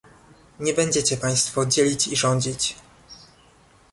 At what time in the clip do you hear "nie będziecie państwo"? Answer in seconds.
0.59-1.65